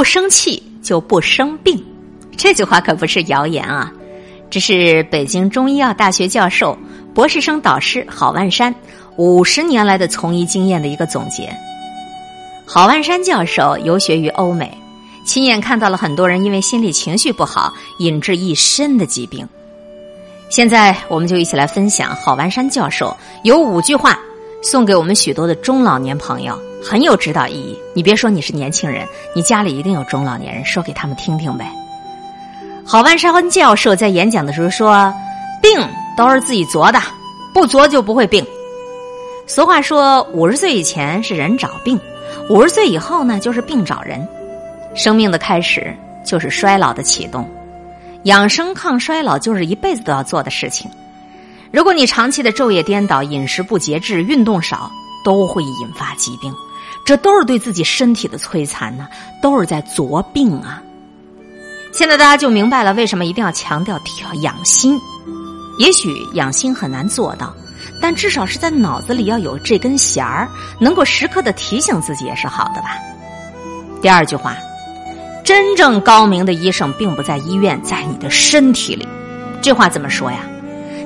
[0.00, 1.78] 不生气就不生病。
[2.34, 3.92] 这句话可不是谣言啊，
[4.48, 6.74] 这是北京中医药大学教授、
[7.12, 8.74] 博士生导师郝万山
[9.16, 11.54] 五十年来的从医经验的一个总结。
[12.64, 14.72] 郝万山教授游学于欧美，
[15.26, 19.46] 亲眼看到了很多人因为心理情绪不好，引致一身的疾病。
[20.48, 23.14] 现在，我们就一起来分享郝万山教授
[23.44, 24.18] 有五句话，
[24.62, 27.78] 送给我们许多的中老年朋友，很有指导意义。
[27.94, 31.70] 你别说你是年轻人，你家里一定有中老年人，说给他们听听呗。
[32.84, 35.12] 郝万山教授在演讲的时候说
[35.62, 35.70] ：“病
[36.16, 37.00] 都是自己作的，
[37.54, 38.44] 不作就不会病。”
[39.46, 41.98] 俗话说：“五十岁以前是人找病，
[42.48, 44.26] 五十岁以后呢，就是病找人。”
[44.94, 45.94] 生命的开始
[46.24, 47.48] 就是衰老的启动。
[48.24, 50.90] 养生抗衰老就是一辈子都要做的事情。
[51.70, 54.90] 如果你长期的昼夜颠倒、饮食不节制、运动少，
[55.24, 56.54] 都会引发疾病。
[57.04, 59.08] 这都是对自己身体的摧残呢，
[59.42, 60.82] 都是在作病啊。
[61.92, 64.98] 现在大家就明白了，为什么一定要强调调养心。
[65.78, 67.54] 也许养心很难做到，
[68.00, 72.96] 但至少是在脑子里要有这根弦儿，能够时刻的提醒自己也是好的吧。
[74.02, 74.56] 第二句话。
[75.42, 79.08] 真正高明的医生并不在医院，在你的身体里。
[79.60, 80.38] 这话怎么说呀？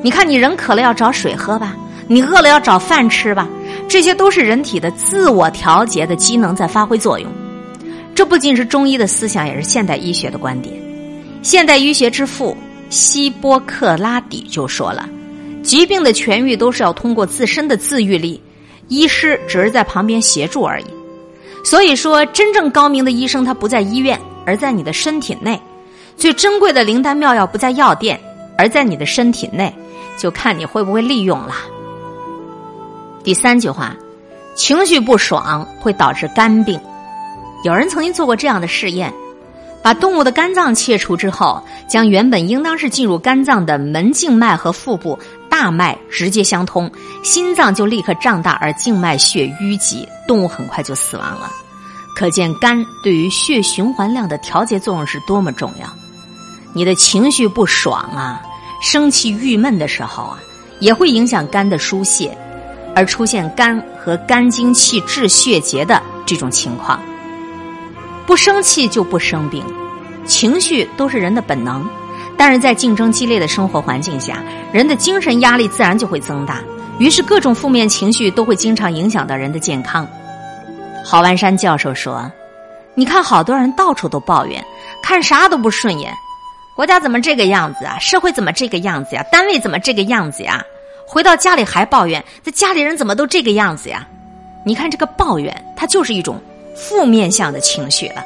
[0.03, 1.75] 你看，你人渴了要找水喝吧，
[2.09, 3.49] 你饿了要找饭吃吧，
[3.95, 7.31] 这些都是人体的自我调节的机能在发挥作用。
[8.13, 10.75] 这不仅是中医的思想，也是现代医学的观点。
[11.45, 12.57] 现代医学之父
[12.91, 15.09] 希波克拉底就说了：
[15.63, 18.43] 疾病的痊愈都是要通过自身的自愈力，
[18.89, 20.87] 医师只是在旁边协助而已。
[21.65, 24.21] 所以说，真正高明的医生他不在医院。
[24.45, 25.63] 而在你的身体内，
[26.17, 28.19] 最珍贵的灵丹妙药不在药店，
[28.59, 29.73] 而在你的身体内，
[30.19, 31.55] 就看你会不会利用了。
[33.25, 33.97] 第三句话，
[34.55, 36.79] 情绪不爽会导致肝病。
[37.65, 39.11] 有人曾经做过这样的试验，
[39.83, 46.91] 把动物的肝脏切除之后，将原本应当是进入肝脏的门静脉和腹部大脉直接相通，
[47.23, 51.51] 心脏就立刻胀大而静脉血淤积，动物很快就死亡了。
[52.15, 55.89] 可见肝对于血循环量的调节作用是多么重要。
[56.75, 58.43] 你的情绪不爽啊，
[58.83, 60.39] 生气郁闷的时候啊，
[60.79, 62.37] 也会影响肝的疏泄，
[62.95, 67.01] 而出现肝和肝经气滞血结的这种情况。
[68.27, 69.63] 不生气就不生病，
[70.25, 71.87] 情绪都是人的本能，
[72.37, 76.61] 但是在竞争激烈的生活环境下，人的精神压力自然就会增大，
[76.99, 80.09] 于是各种负面情绪都会经常影响到人的健康。
[81.05, 82.31] 郝万山教授说
[82.97, 84.65] ：“你看，好多人到处都抱怨，
[85.03, 86.15] 看啥都不顺眼。
[86.75, 87.99] 国家怎么这个样子啊？
[87.99, 89.23] 社会怎么这个样子呀？
[89.31, 90.65] 单位怎么这个样子呀？
[91.07, 94.07] 回到家里还抱怨，这家里人怎么都这个样子呀？
[94.65, 96.41] 你看这个抱怨，它就是一种
[96.75, 98.25] 负面向的情绪了。”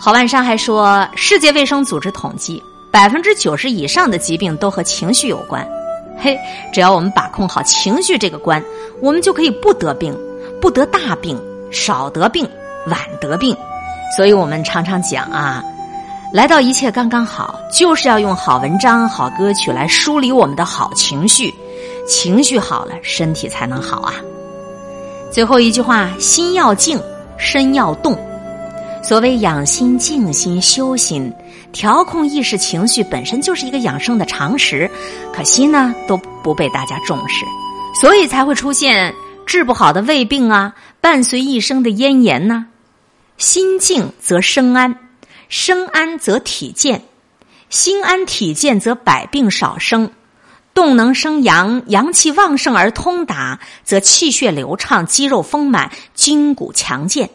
[0.00, 5.66] 郝万山还说：“世界卫生组织统计，百分之九十以上的疾病都和情绪有关。
[6.18, 6.38] 嘿，
[6.72, 8.62] 只要我们把控好情绪这个关，
[9.00, 10.16] 我们就可以不得病。”
[10.60, 11.40] 不得大病，
[11.70, 12.44] 少得病，
[12.88, 13.56] 晚得病，
[14.16, 15.62] 所以我们常常讲啊，
[16.30, 21.52] 来到一切刚刚好，就是要用好文章、好歌曲来梳理我们的好情绪，
[22.06, 24.12] 情绪好了，身体才能好啊。
[25.32, 27.00] 最后一句话：心要静，
[27.38, 28.16] 身要动。
[29.02, 31.32] 所谓养心、静心、修心，
[31.72, 34.90] 调控意识、情绪，本身就是一个养生的常识，
[35.32, 37.46] 可惜呢，都不被大家重视，
[37.98, 39.14] 所以才会出现。
[39.46, 42.66] 治不好的胃病啊，伴随一生的咽炎呢。
[43.38, 44.94] 心静则身安，
[45.48, 47.02] 身安则体健，
[47.70, 50.10] 心安体健则百病少生。
[50.74, 57.30] 动能生阳，阳气旺盛而通达，则气血流畅，肌肉丰满，筋骨强健。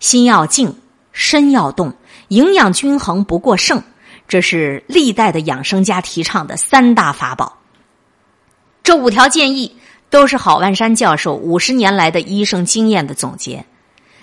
[0.00, 0.76] 心要静，
[1.12, 1.94] 身要动，
[2.28, 3.82] 营养均衡不过剩，
[4.28, 7.58] 这是历代的养生家提倡的三大法宝。
[8.82, 9.76] 这五条建议。
[10.10, 13.62] 都是郝万山教授五十年来的医生经验的总结。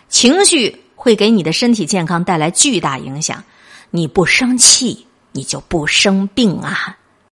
[0.10, 3.44] 情绪会给你的身体健康带来巨大影响，
[3.92, 6.98] 你不生气，你就不生病啊。